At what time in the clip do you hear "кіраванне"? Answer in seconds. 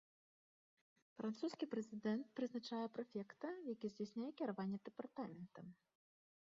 4.43-4.77